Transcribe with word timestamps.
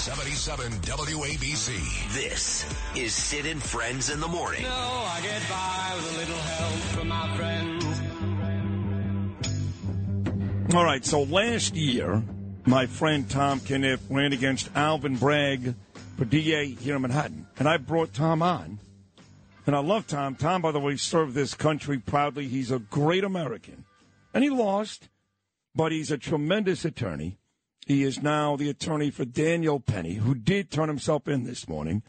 77 0.00 0.72
WABC. 0.72 2.14
This 2.14 2.64
is 2.96 3.12
Sid 3.12 3.44
and 3.46 3.62
Friends 3.62 4.08
in 4.08 4.18
the 4.20 4.28
Morning. 4.28 4.62
No, 4.62 4.68
I 4.68 5.20
get 5.22 5.42
by 5.48 5.92
with 5.96 6.14
a 6.14 6.18
little 6.18 6.36
help 6.36 6.80
from 6.94 7.08
my 7.08 7.36
friends. 7.36 7.84
All 10.74 10.84
right, 10.84 11.04
so 11.04 11.24
last 11.24 11.74
year, 11.74 12.22
my 12.64 12.86
friend 12.86 13.28
Tom 13.28 13.60
Kenniff 13.60 14.00
ran 14.08 14.32
against 14.32 14.70
Alvin 14.74 15.16
Bragg 15.16 15.74
for 16.16 16.24
DA 16.24 16.66
here 16.66 16.96
in 16.96 17.02
Manhattan, 17.02 17.46
and 17.58 17.68
I 17.68 17.76
brought 17.76 18.14
Tom 18.14 18.42
on. 18.42 18.78
And 19.66 19.74
I 19.76 19.80
love 19.80 20.06
Tom. 20.06 20.36
Tom, 20.36 20.62
by 20.62 20.72
the 20.72 20.80
way, 20.80 20.96
served 20.96 21.34
this 21.34 21.54
country 21.54 21.98
proudly. 21.98 22.46
He's 22.48 22.70
a 22.70 22.78
great 22.78 23.24
American. 23.24 23.84
And 24.32 24.44
he 24.44 24.50
lost, 24.50 25.08
but 25.74 25.92
he's 25.92 26.10
a 26.10 26.16
tremendous 26.16 26.84
attorney. 26.84 27.39
He 27.90 28.04
is 28.04 28.22
now 28.22 28.54
the 28.54 28.70
attorney 28.70 29.10
for 29.10 29.24
Daniel 29.24 29.80
Penny, 29.80 30.14
who 30.14 30.32
did 30.36 30.70
turn 30.70 30.86
himself 30.86 31.26
in 31.26 31.42
this 31.42 31.68
morning 31.68 32.04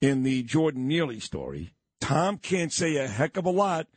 in 0.00 0.22
the 0.22 0.42
Jordan 0.42 0.88
Neely 0.88 1.20
story. 1.20 1.74
Tom 2.00 2.38
can't 2.38 2.72
say 2.72 2.96
a 2.96 3.06
heck 3.06 3.36
of 3.36 3.44
a 3.44 3.50
lot, 3.50 3.88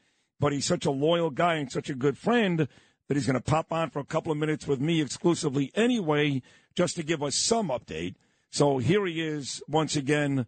but 0.42 0.52
he's 0.52 0.66
such 0.66 0.86
a 0.86 0.92
loyal 0.92 1.30
guy 1.30 1.54
and 1.54 1.72
such 1.72 1.90
a 1.90 1.96
good 1.96 2.18
friend 2.18 2.68
that 3.08 3.16
he's 3.16 3.26
going 3.26 3.42
to 3.42 3.42
pop 3.42 3.72
on 3.72 3.92
for 3.92 4.00
a 4.00 4.04
couple 4.04 4.30
of 4.30 4.38
minutes 4.38 4.68
with 4.68 4.82
me 4.82 5.02
exclusively 5.02 5.72
anyway, 5.74 6.42
just 6.76 6.98
to 6.98 7.04
give 7.04 7.24
us 7.24 7.38
some 7.38 7.70
update. 7.70 8.16
So 8.50 8.80
here 8.80 9.06
he 9.06 9.22
is 9.22 9.64
once 9.70 9.96
again, 9.96 10.46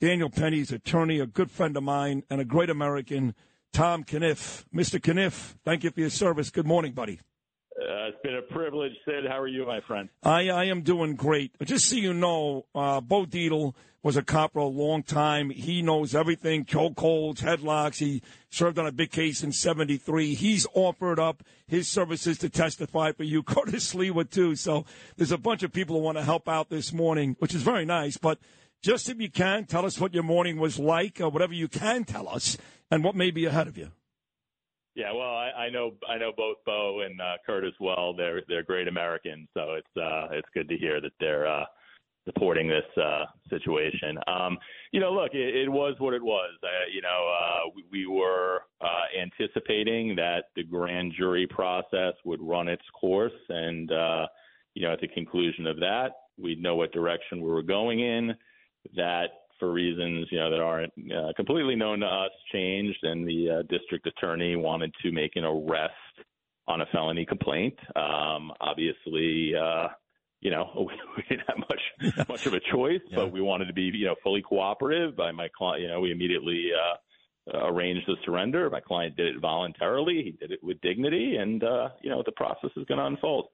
Daniel 0.00 0.30
Penny's 0.30 0.72
attorney, 0.72 1.20
a 1.20 1.26
good 1.26 1.52
friend 1.52 1.76
of 1.76 1.84
mine, 1.84 2.24
and 2.28 2.40
a 2.40 2.44
great 2.44 2.70
American, 2.70 3.36
Tom 3.72 4.02
Kenniff. 4.02 4.64
Mr. 4.74 5.00
Kenniff, 5.00 5.54
thank 5.64 5.84
you 5.84 5.92
for 5.92 6.00
your 6.00 6.10
service. 6.10 6.50
Good 6.50 6.66
morning, 6.66 6.90
buddy. 6.90 7.20
Uh, 7.78 8.08
it's 8.08 8.18
been 8.24 8.34
a 8.34 8.42
privilege, 8.42 8.92
Sid. 9.04 9.24
How 9.28 9.38
are 9.38 9.46
you, 9.46 9.64
my 9.64 9.80
friend? 9.80 10.08
I, 10.24 10.48
I 10.48 10.64
am 10.64 10.82
doing 10.82 11.14
great. 11.14 11.52
Just 11.62 11.88
so 11.88 11.94
you 11.94 12.12
know, 12.12 12.66
uh, 12.74 13.00
Bo 13.00 13.24
Dietl 13.24 13.74
was 14.02 14.16
a 14.16 14.22
cop 14.22 14.54
for 14.54 14.60
a 14.60 14.64
long 14.64 15.04
time. 15.04 15.50
He 15.50 15.80
knows 15.80 16.12
everything, 16.12 16.64
chokeholds, 16.64 17.38
headlocks. 17.38 17.98
He 17.98 18.22
served 18.50 18.80
on 18.80 18.86
a 18.86 18.92
big 18.92 19.12
case 19.12 19.44
in 19.44 19.52
73. 19.52 20.34
He's 20.34 20.66
offered 20.74 21.20
up 21.20 21.44
his 21.68 21.86
services 21.86 22.38
to 22.38 22.48
testify 22.48 23.12
for 23.12 23.22
you. 23.22 23.42
Curtis 23.44 23.94
Sliwa, 23.94 24.28
too. 24.28 24.56
So 24.56 24.84
there's 25.16 25.32
a 25.32 25.38
bunch 25.38 25.62
of 25.62 25.72
people 25.72 25.96
who 25.96 26.02
want 26.02 26.18
to 26.18 26.24
help 26.24 26.48
out 26.48 26.70
this 26.70 26.92
morning, 26.92 27.36
which 27.38 27.54
is 27.54 27.62
very 27.62 27.84
nice. 27.84 28.16
But 28.16 28.38
just 28.82 29.08
if 29.08 29.20
you 29.20 29.30
can, 29.30 29.66
tell 29.66 29.86
us 29.86 30.00
what 30.00 30.14
your 30.14 30.24
morning 30.24 30.58
was 30.58 30.80
like, 30.80 31.20
or 31.20 31.28
whatever 31.28 31.52
you 31.54 31.68
can 31.68 32.04
tell 32.04 32.28
us, 32.28 32.56
and 32.90 33.04
what 33.04 33.14
may 33.14 33.30
be 33.30 33.44
ahead 33.44 33.68
of 33.68 33.78
you. 33.78 33.90
Yeah, 34.98 35.12
well, 35.12 35.36
I, 35.36 35.50
I 35.56 35.70
know 35.70 35.92
I 36.08 36.18
know 36.18 36.32
both 36.36 36.56
Bo 36.66 37.02
and 37.02 37.20
uh, 37.20 37.36
Curtis 37.46 37.72
well. 37.78 38.12
They're 38.12 38.42
they're 38.48 38.64
great 38.64 38.88
Americans, 38.88 39.46
so 39.54 39.74
it's 39.74 39.96
uh, 39.96 40.26
it's 40.32 40.48
good 40.52 40.68
to 40.68 40.76
hear 40.76 41.00
that 41.00 41.12
they're 41.20 41.46
uh, 41.46 41.66
supporting 42.24 42.66
this 42.66 42.82
uh, 43.00 43.26
situation. 43.48 44.18
Um, 44.26 44.58
you 44.90 44.98
know, 44.98 45.12
look, 45.12 45.34
it, 45.34 45.54
it 45.54 45.68
was 45.68 45.94
what 46.00 46.14
it 46.14 46.22
was. 46.22 46.50
Uh, 46.64 46.90
you 46.92 47.00
know, 47.00 47.32
uh, 47.40 47.70
we, 47.76 47.84
we 47.92 48.06
were 48.12 48.62
uh, 48.80 49.04
anticipating 49.16 50.16
that 50.16 50.46
the 50.56 50.64
grand 50.64 51.12
jury 51.16 51.46
process 51.46 52.14
would 52.24 52.40
run 52.42 52.66
its 52.66 52.82
course, 53.00 53.30
and 53.50 53.92
uh, 53.92 54.26
you 54.74 54.82
know, 54.82 54.92
at 54.92 55.00
the 55.00 55.06
conclusion 55.06 55.68
of 55.68 55.76
that, 55.76 56.08
we'd 56.36 56.60
know 56.60 56.74
what 56.74 56.90
direction 56.90 57.40
we 57.40 57.48
were 57.48 57.62
going 57.62 58.00
in. 58.00 58.34
That 58.96 59.28
for 59.58 59.72
reasons 59.72 60.28
you 60.30 60.38
know 60.38 60.50
that 60.50 60.60
aren't 60.60 60.92
uh, 61.12 61.32
completely 61.36 61.76
known 61.76 62.00
to 62.00 62.06
us 62.06 62.30
changed, 62.52 62.98
and 63.02 63.26
the 63.26 63.58
uh, 63.58 63.62
district 63.68 64.06
attorney 64.06 64.56
wanted 64.56 64.92
to 65.02 65.12
make 65.12 65.32
an 65.36 65.44
arrest 65.44 65.92
on 66.66 66.80
a 66.80 66.86
felony 66.92 67.24
complaint. 67.24 67.74
Um, 67.96 68.52
obviously, 68.60 69.52
uh, 69.54 69.88
you 70.40 70.50
know 70.50 70.88
we 71.16 71.22
didn't 71.28 71.46
have 71.48 71.58
much 71.58 72.28
much 72.28 72.46
of 72.46 72.54
a 72.54 72.60
choice, 72.72 73.00
yeah. 73.08 73.16
but 73.16 73.32
we 73.32 73.40
wanted 73.40 73.66
to 73.66 73.74
be 73.74 73.90
you 73.94 74.06
know 74.06 74.14
fully 74.22 74.42
cooperative. 74.42 75.16
By 75.16 75.32
my 75.32 75.48
client, 75.56 75.82
you 75.82 75.88
know, 75.88 76.00
we 76.00 76.12
immediately. 76.12 76.70
Uh, 76.74 76.96
arranged 77.50 78.06
the 78.06 78.14
surrender. 78.26 78.68
My 78.68 78.80
client 78.80 79.16
did 79.16 79.26
it 79.34 79.40
voluntarily. 79.40 80.20
He 80.22 80.32
did 80.32 80.52
it 80.52 80.62
with 80.62 80.78
dignity, 80.82 81.36
and 81.40 81.64
uh, 81.64 81.88
you 82.02 82.10
know 82.10 82.22
the 82.26 82.32
process 82.32 82.68
is 82.76 82.84
going 82.84 82.98
to 82.98 83.06
unfold. 83.06 83.46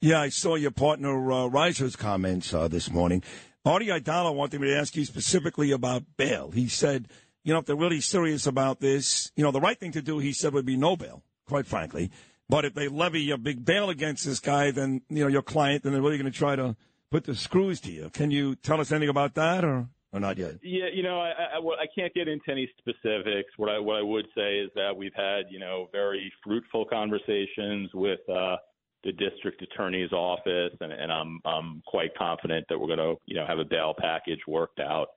Yeah, 0.00 0.20
I 0.20 0.28
saw 0.30 0.54
your 0.54 0.70
partner 0.70 1.30
uh, 1.30 1.46
Raiser's 1.46 1.96
comments 1.96 2.52
uh, 2.54 2.68
this 2.68 2.90
morning. 2.90 3.22
Marty 3.64 3.86
Aidala 3.86 4.34
wanted 4.34 4.60
me 4.60 4.68
to 4.68 4.76
ask 4.76 4.96
you 4.96 5.04
specifically 5.04 5.70
about 5.70 6.02
bail. 6.16 6.50
He 6.50 6.66
said, 6.66 7.08
you 7.44 7.52
know, 7.52 7.60
if 7.60 7.66
they're 7.66 7.76
really 7.76 8.00
serious 8.00 8.46
about 8.46 8.80
this, 8.80 9.30
you 9.36 9.44
know, 9.44 9.52
the 9.52 9.60
right 9.60 9.78
thing 9.78 9.92
to 9.92 10.02
do, 10.02 10.18
he 10.18 10.32
said, 10.32 10.52
would 10.52 10.66
be 10.66 10.76
no 10.76 10.96
bail, 10.96 11.22
quite 11.46 11.66
frankly. 11.66 12.10
But 12.48 12.64
if 12.64 12.74
they 12.74 12.88
levy 12.88 13.30
a 13.30 13.38
big 13.38 13.64
bail 13.64 13.88
against 13.88 14.24
this 14.24 14.40
guy, 14.40 14.72
then, 14.72 15.02
you 15.08 15.22
know, 15.22 15.28
your 15.28 15.42
client, 15.42 15.84
then 15.84 15.92
they're 15.92 16.02
really 16.02 16.18
going 16.18 16.30
to 16.30 16.36
try 16.36 16.56
to 16.56 16.76
put 17.10 17.24
the 17.24 17.36
screws 17.36 17.80
to 17.82 17.92
you. 17.92 18.10
Can 18.10 18.32
you 18.32 18.56
tell 18.56 18.80
us 18.80 18.90
anything 18.90 19.08
about 19.08 19.34
that 19.34 19.64
or, 19.64 19.86
or 20.12 20.18
not 20.18 20.38
yet? 20.38 20.56
Yeah, 20.62 20.86
you 20.92 21.04
know, 21.04 21.20
I, 21.20 21.30
I, 21.30 21.58
I 21.58 21.86
can't 21.96 22.12
get 22.14 22.26
into 22.26 22.50
any 22.50 22.68
specifics. 22.78 23.52
What 23.58 23.70
I, 23.70 23.78
what 23.78 23.96
I 23.96 24.02
would 24.02 24.26
say 24.34 24.58
is 24.58 24.70
that 24.74 24.96
we've 24.96 25.14
had, 25.14 25.44
you 25.50 25.60
know, 25.60 25.88
very 25.92 26.32
fruitful 26.44 26.84
conversations 26.86 27.90
with, 27.94 28.20
uh, 28.28 28.56
the 29.04 29.12
district 29.12 29.62
attorney's 29.62 30.12
office, 30.12 30.72
and, 30.80 30.92
and 30.92 31.12
I'm 31.12 31.40
I'm 31.44 31.82
quite 31.86 32.14
confident 32.16 32.66
that 32.68 32.78
we're 32.78 32.94
going 32.94 32.98
to 32.98 33.14
you 33.26 33.36
know 33.36 33.46
have 33.46 33.58
a 33.58 33.64
bail 33.64 33.94
package 33.98 34.40
worked 34.46 34.80
out 34.80 35.08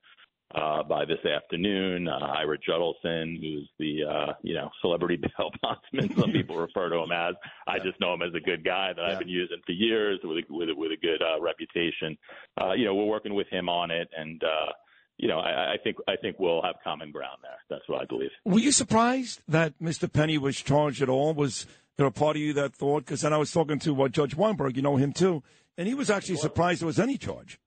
uh, 0.54 0.84
by 0.84 1.06
this 1.06 1.24
afternoon. 1.26 2.08
Uh, 2.08 2.18
Ira 2.38 2.58
Judelson, 2.58 3.40
who's 3.40 3.70
the 3.80 4.04
uh, 4.04 4.34
you 4.42 4.54
know 4.54 4.70
celebrity 4.82 5.18
bail 5.22 5.52
bondsman, 5.62 6.16
some 6.18 6.32
people 6.32 6.58
refer 6.58 6.90
to 6.90 6.98
him 6.98 7.12
as. 7.12 7.36
I 7.68 7.80
just 7.80 8.00
know 8.00 8.14
him 8.14 8.22
as 8.22 8.34
a 8.36 8.40
good 8.40 8.64
guy 8.64 8.94
that 8.94 9.02
yeah. 9.02 9.14
I've 9.14 9.20
been 9.20 9.30
using 9.30 9.58
for 9.66 9.72
years 9.72 10.20
with 10.24 10.38
a, 10.38 10.54
with 10.54 10.70
a, 10.70 10.76
with 10.76 10.92
a 10.92 10.98
good 10.98 11.22
uh, 11.22 11.42
reputation. 11.42 12.18
Uh, 12.60 12.74
you 12.74 12.86
know, 12.86 12.96
we're 12.96 13.06
working 13.06 13.34
with 13.34 13.48
him 13.50 13.70
on 13.70 13.92
it, 13.92 14.10
and 14.18 14.42
uh, 14.44 14.72
you 15.18 15.28
know, 15.28 15.40
I, 15.40 15.74
I 15.74 15.76
think 15.84 15.98
I 16.08 16.16
think 16.16 16.38
we'll 16.40 16.62
have 16.62 16.76
common 16.84 17.12
ground 17.12 17.40
there. 17.42 17.58
That's 17.70 17.88
what 17.88 18.02
I 18.02 18.06
believe. 18.06 18.32
Were 18.44 18.60
you 18.60 18.72
surprised 18.72 19.42
that 19.48 19.74
Mr. 19.80 20.12
Penny 20.12 20.38
was 20.38 20.58
charged 20.58 21.02
at 21.02 21.10
all? 21.10 21.34
Was 21.34 21.66
there 21.98 22.06
a 22.06 22.12
part 22.12 22.36
of 22.36 22.42
you 22.42 22.54
that 22.54 22.76
thought? 22.76 23.06
Because 23.06 23.22
then 23.22 23.34
I 23.34 23.38
was 23.38 23.52
talking 23.52 23.80
to 23.80 24.04
uh, 24.04 24.08
Judge 24.10 24.36
Weinberg, 24.36 24.76
you 24.76 24.82
know 24.82 24.98
him 24.98 25.14
too, 25.14 25.44
and 25.78 25.88
he 25.88 25.94
was 25.94 26.10
actually 26.10 26.38
surprised 26.38 26.82
there 26.82 26.88
was 26.88 27.00
any 27.00 27.18
charge. 27.18 27.60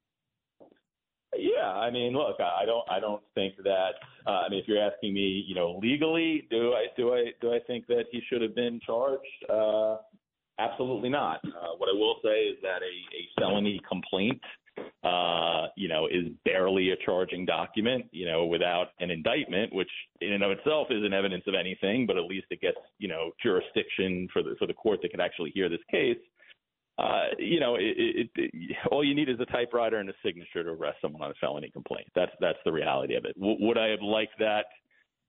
Yeah, 1.37 1.69
I 1.69 1.91
mean, 1.91 2.15
look, 2.15 2.37
I 2.41 2.65
don't, 2.65 2.85
I 2.91 3.01
don't 3.01 3.23
think 3.35 3.55
that. 3.63 3.91
Uh, 4.27 4.31
I 4.31 4.49
mean, 4.49 4.61
if 4.61 4.67
you're 4.67 4.83
asking 4.83 5.15
me, 5.15 5.45
you 5.47 5.55
know, 5.55 5.79
legally, 5.81 6.47
do 6.51 6.73
I, 6.73 6.87
do 6.97 7.13
I, 7.13 7.27
do 7.41 7.53
I 7.53 7.61
think 7.67 7.87
that 7.87 8.05
he 8.11 8.21
should 8.29 8.43
have 8.43 8.55
been 8.55 8.81
charged? 8.85 9.23
Uh, 9.49 9.97
absolutely 10.59 11.11
not. 11.11 11.41
Uh, 11.45 11.77
what 11.77 11.89
I 11.89 11.97
will 11.97 12.17
say 12.25 12.45
is 12.45 12.57
that 12.63 12.81
a, 12.83 12.95
a 13.17 13.41
felony 13.41 13.81
complaint 13.89 14.41
uh, 15.09 15.69
you 15.77 15.89
know, 15.89 16.07
is 16.07 16.27
barely 16.45 16.91
a 16.91 16.97
charging 17.05 17.47
document, 17.47 18.05
you 18.11 18.27
know, 18.27 18.45
without 18.45 18.89
an 19.01 19.11
indictment, 19.11 19.73
which 19.73 19.91
in 20.21 20.33
and 20.33 20.43
of 20.43 20.51
itself 20.51 20.89
isn't 20.91 21.15
evidence 21.15 21.45
of 21.47 21.55
anything, 21.55 22.07
but 22.07 22.17
at 22.19 22.25
least 22.25 22.47
it 22.51 22.61
gets, 22.61 22.77
you 22.99 23.09
know, 23.09 23.31
jurisdiction 23.43 24.29
for 24.33 24.43
the 24.43 24.55
for 24.59 24.67
the 24.67 24.75
court 24.75 25.01
that 25.03 25.11
can 25.11 25.21
actually 25.21 25.51
hear 25.51 25.69
this 25.69 25.85
case. 25.91 26.19
Uh, 26.99 27.29
you 27.39 27.61
know, 27.61 27.77
it, 27.77 27.95
it, 27.97 28.31
it, 28.35 28.77
all 28.91 29.05
you 29.05 29.15
need 29.15 29.29
is 29.29 29.39
a 29.41 29.47
typewriter 29.47 29.99
and 29.99 30.11
a 30.11 30.15
signature 30.25 30.65
to 30.65 30.71
arrest 30.71 30.99
someone 31.01 31.23
on 31.23 31.31
a 31.31 31.35
felony 31.41 31.71
complaint. 31.71 32.09
That's 32.15 32.33
that's 32.41 32.59
the 32.65 32.73
reality 32.73 33.15
of 33.15 33.25
it. 33.25 33.35
W- 33.39 33.59
would 33.61 33.79
I 33.79 33.89
have 33.89 34.03
liked 34.03 34.39
that 34.41 34.67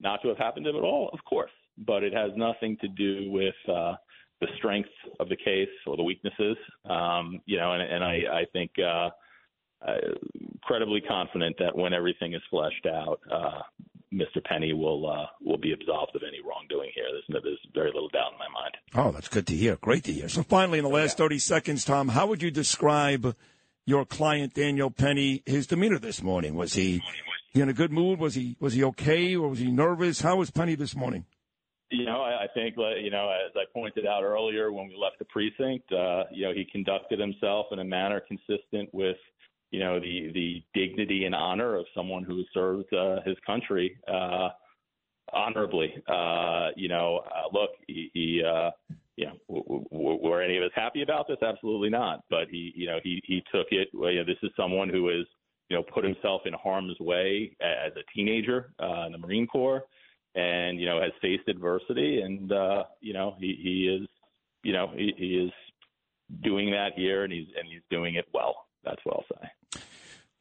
not 0.02 0.22
to 0.24 0.30
have 0.30 0.38
happened 0.38 0.68
at 0.68 0.76
all? 0.76 1.10
Of 1.14 1.20
course, 1.24 1.56
but 1.78 2.04
it 2.04 2.14
has 2.14 2.32
nothing 2.36 2.76
to 2.82 2.88
do 2.88 3.32
with 3.32 3.56
uh, 3.68 3.94
the 4.42 4.48
strength 4.58 4.90
of 5.20 5.30
the 5.30 5.38
case 5.38 5.70
or 5.86 5.96
the 5.96 6.04
weaknesses. 6.04 6.58
Um, 6.90 7.40
you 7.46 7.58
know, 7.58 7.74
and, 7.74 7.84
and 7.84 8.04
I, 8.04 8.16
I 8.42 8.46
think. 8.52 8.72
Uh, 8.78 9.12
uh, 9.86 9.94
incredibly 10.56 11.02
confident 11.02 11.56
that 11.60 11.76
when 11.76 11.94
everything 11.94 12.34
is 12.34 12.42
fleshed 12.50 12.86
out, 12.86 13.20
uh, 13.32 13.62
Mr. 14.14 14.44
Penny 14.44 14.74
will 14.74 15.10
uh, 15.10 15.28
will 15.42 15.58
be 15.58 15.72
absolved 15.72 16.16
of 16.16 16.24
any 16.28 16.40
wrongdoing 16.46 16.90
here. 16.96 17.06
There's, 17.12 17.44
there's 17.44 17.60
very 17.74 17.92
little 17.94 18.10
doubt 18.10 18.34
in 18.34 18.40
my 18.40 18.48
mind. 18.50 18.76
Oh, 18.96 19.12
that's 19.12 19.28
good 19.28 19.46
to 19.48 19.56
hear. 19.56 19.76
Great 19.78 20.04
to 20.06 20.14
hear. 20.14 20.30
So 20.30 20.44
finally, 20.44 20.80
in 20.80 20.84
the 20.84 20.90
last 20.90 21.18
30 21.18 21.40
seconds, 21.40 21.86
Tom, 21.86 22.10
how 22.10 22.26
would 22.28 22.42
you 22.42 22.50
describe 22.50 23.36
your 23.86 24.06
client 24.06 24.56
Daniel 24.56 24.90
Penny? 24.90 25.44
His 25.46 25.68
demeanor 25.68 26.00
this 26.00 26.24
morning 26.24 26.56
was 26.56 26.74
he, 26.74 27.04
he 27.52 27.62
in 27.62 27.70
a 27.70 27.74
good 27.74 27.92
mood? 27.92 28.20
Was 28.20 28.34
he 28.34 28.58
was 28.60 28.74
he 28.74 28.84
okay 28.86 29.36
or 29.36 29.50
was 29.50 29.60
he 29.60 29.72
nervous? 29.72 30.22
How 30.22 30.38
was 30.38 30.50
Penny 30.50 30.76
this 30.76 30.96
morning? 30.96 31.26
You 31.92 32.06
know, 32.06 32.22
I, 32.22 32.44
I 32.44 32.48
think, 32.54 32.76
you 32.78 33.10
know, 33.10 33.30
as 33.30 33.52
I 33.56 33.64
pointed 33.74 34.06
out 34.06 34.24
earlier 34.24 34.72
when 34.72 34.88
we 34.88 34.96
left 34.96 35.18
the 35.18 35.26
precinct, 35.26 35.92
uh, 35.92 36.26
you 36.32 36.46
know, 36.46 36.54
he 36.54 36.66
conducted 36.72 37.20
himself 37.20 37.68
in 37.72 37.80
a 37.80 37.84
manner 37.84 38.22
consistent 38.28 38.94
with 38.94 39.18
you 39.72 39.80
know, 39.80 40.00
the 40.00 40.32
the 40.34 40.64
dignity 40.74 41.26
and 41.26 41.36
honor 41.36 41.76
of 41.76 41.86
someone 41.96 42.24
who 42.24 42.44
served 42.54 42.92
uh, 42.94 43.18
his 43.26 43.38
country 43.46 43.98
uh, 44.08 44.50
honorably. 45.32 45.94
Uh, 46.08 46.70
you 46.76 46.90
know, 46.90 47.22
uh, 47.26 47.48
look, 47.54 47.72
he, 47.88 48.10
he 48.14 48.44
uh, 48.44 48.72
you 49.16 49.28
know, 49.28 49.34
w- 49.48 49.86
w- 49.92 50.20
were 50.22 50.42
any 50.42 50.58
of 50.58 50.64
us 50.64 50.72
happy 50.74 51.02
about 51.02 51.28
this? 51.28 51.38
Absolutely 51.44 51.90
not. 51.90 52.24
But 52.30 52.48
he, 52.50 52.74
you 52.76 52.88
know, 52.88 53.00
he 53.04 53.22
he 53.26 53.44
took 53.54 53.68
it. 53.72 53.90
Well, 53.94 54.12
you 54.12 54.20
know, 54.20 54.26
this 54.26 54.42
is 54.42 54.52
someone 54.58 54.90
who 54.90 55.10
is, 55.10 55.26
you 55.70 55.78
know, 55.78 55.84
put 55.84 56.04
himself 56.04 56.42
in 56.46 56.54
harm's 56.54 57.00
way 57.00 57.56
as 57.62 57.92
a 57.96 58.12
teenager 58.16 58.74
uh, 58.82 59.06
in 59.06 59.12
the 59.12 59.20
Marine 59.20 59.46
Corps, 59.46 59.84
and 60.34 60.80
you 60.80 60.88
know, 60.88 61.00
has 61.00 61.12
faced 61.22 61.48
adversity, 61.48 62.22
and 62.22 62.52
you 63.02 63.14
know, 63.14 63.36
he 63.40 63.56
he 63.62 63.88
is, 63.88 64.10
you 64.64 64.74
know, 64.74 64.92
he, 64.96 65.14
he 65.16 65.38
is 65.38 65.52
doing 66.44 66.72
that 66.72 66.94
here, 66.96 67.24
and 67.24 67.32
he's 67.32 67.48
and 67.56 67.68
he's 67.72 67.82
doing 67.92 68.16
it 68.16 68.26
well. 68.34 68.66
That's 68.84 69.00
what 69.04 69.18
I'll 69.18 69.38
say. 69.42 69.82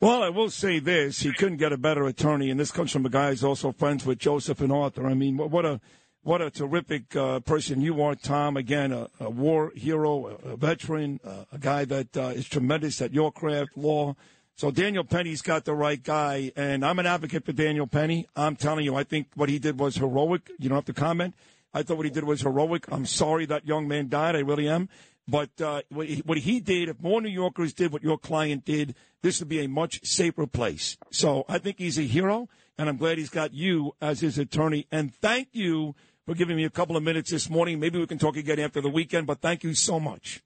Well, 0.00 0.22
I 0.22 0.28
will 0.28 0.50
say 0.50 0.78
this: 0.78 1.20
he 1.20 1.32
couldn't 1.32 1.56
get 1.56 1.72
a 1.72 1.78
better 1.78 2.06
attorney, 2.06 2.50
and 2.50 2.60
this 2.60 2.70
comes 2.70 2.92
from 2.92 3.04
a 3.04 3.10
guy 3.10 3.30
who's 3.30 3.42
also 3.42 3.72
friends 3.72 4.06
with 4.06 4.18
Joseph 4.18 4.60
and 4.60 4.72
Arthur. 4.72 5.06
I 5.06 5.14
mean, 5.14 5.36
what 5.36 5.64
a 5.64 5.80
what 6.22 6.40
a 6.40 6.50
terrific 6.50 7.16
uh, 7.16 7.40
person 7.40 7.80
you 7.80 8.00
are, 8.02 8.14
Tom. 8.14 8.56
Again, 8.56 8.92
a, 8.92 9.08
a 9.18 9.30
war 9.30 9.72
hero, 9.74 10.26
a, 10.26 10.50
a 10.50 10.56
veteran, 10.56 11.18
uh, 11.24 11.44
a 11.52 11.58
guy 11.58 11.84
that 11.86 12.16
uh, 12.16 12.28
is 12.28 12.48
tremendous 12.48 13.02
at 13.02 13.12
your 13.12 13.32
craft, 13.32 13.76
law. 13.76 14.14
So 14.54 14.70
Daniel 14.70 15.04
Penny's 15.04 15.40
got 15.40 15.64
the 15.64 15.74
right 15.74 16.02
guy, 16.02 16.52
and 16.56 16.84
I'm 16.84 16.98
an 16.98 17.06
advocate 17.06 17.44
for 17.44 17.52
Daniel 17.52 17.86
Penny. 17.86 18.26
I'm 18.36 18.56
telling 18.56 18.84
you, 18.84 18.94
I 18.96 19.04
think 19.04 19.28
what 19.36 19.48
he 19.48 19.58
did 19.58 19.78
was 19.78 19.96
heroic. 19.96 20.50
You 20.58 20.68
don't 20.68 20.76
have 20.76 20.84
to 20.86 20.92
comment. 20.92 21.34
I 21.72 21.82
thought 21.82 21.96
what 21.96 22.06
he 22.06 22.10
did 22.10 22.24
was 22.24 22.42
heroic. 22.42 22.86
I'm 22.90 23.06
sorry 23.06 23.46
that 23.46 23.66
young 23.66 23.86
man 23.86 24.08
died. 24.08 24.34
I 24.34 24.40
really 24.40 24.68
am. 24.68 24.88
But 25.28 25.60
uh, 25.60 25.82
what 25.90 26.38
he 26.38 26.58
did, 26.58 26.88
if 26.88 27.02
more 27.02 27.20
New 27.20 27.28
Yorkers 27.28 27.74
did 27.74 27.92
what 27.92 28.02
your 28.02 28.16
client 28.16 28.64
did, 28.64 28.94
this 29.20 29.40
would 29.40 29.48
be 29.48 29.62
a 29.62 29.68
much 29.68 30.00
safer 30.02 30.46
place. 30.46 30.96
So 31.10 31.44
I 31.48 31.58
think 31.58 31.78
he's 31.78 31.98
a 31.98 32.02
hero, 32.02 32.48
and 32.78 32.88
I'm 32.88 32.96
glad 32.96 33.18
he's 33.18 33.28
got 33.28 33.52
you 33.52 33.92
as 34.00 34.20
his 34.20 34.38
attorney. 34.38 34.86
And 34.90 35.14
thank 35.14 35.48
you 35.52 35.94
for 36.24 36.34
giving 36.34 36.56
me 36.56 36.64
a 36.64 36.70
couple 36.70 36.96
of 36.96 37.02
minutes 37.02 37.30
this 37.30 37.50
morning. 37.50 37.78
Maybe 37.78 37.98
we 37.98 38.06
can 38.06 38.16
talk 38.16 38.38
again 38.38 38.58
after 38.58 38.80
the 38.80 38.88
weekend, 38.88 39.26
but 39.26 39.42
thank 39.42 39.64
you 39.64 39.74
so 39.74 40.00
much. 40.00 40.42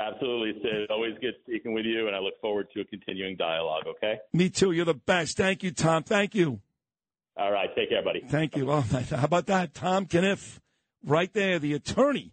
Absolutely, 0.00 0.60
Sid. 0.62 0.90
Always 0.90 1.14
good 1.20 1.34
speaking 1.44 1.72
with 1.72 1.84
you, 1.84 2.08
and 2.08 2.16
I 2.16 2.18
look 2.18 2.40
forward 2.40 2.66
to 2.74 2.80
a 2.80 2.84
continuing 2.84 3.36
dialogue, 3.36 3.84
okay? 3.86 4.18
Me 4.32 4.50
too. 4.50 4.72
You're 4.72 4.84
the 4.84 4.94
best. 4.94 5.36
Thank 5.36 5.62
you, 5.62 5.70
Tom. 5.70 6.02
Thank 6.02 6.34
you. 6.34 6.60
All 7.36 7.52
right. 7.52 7.68
Take 7.76 7.90
care, 7.90 8.02
buddy. 8.02 8.24
Thank 8.26 8.56
you. 8.56 8.66
Well, 8.66 8.80
how 8.80 9.24
about 9.24 9.46
that? 9.46 9.74
Tom 9.74 10.06
Kenniff, 10.06 10.60
right 11.04 11.32
there, 11.32 11.60
the 11.60 11.74
attorney 11.74 12.32